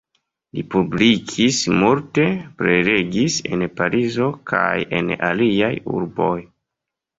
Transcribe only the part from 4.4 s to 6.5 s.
kaj en aliaj urboj.